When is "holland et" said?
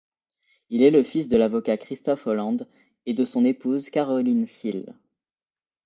2.25-3.13